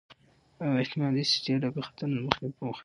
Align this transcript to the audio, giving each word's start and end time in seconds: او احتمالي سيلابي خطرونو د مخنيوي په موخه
او 0.63 0.69
احتمالي 0.81 1.23
سيلابي 1.31 1.81
خطرونو 1.87 2.17
د 2.19 2.23
مخنيوي 2.27 2.53
په 2.55 2.63
موخه 2.65 2.79